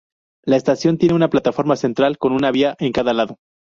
[0.45, 3.37] La estación tiene una plataforma central con una vía en cada lado.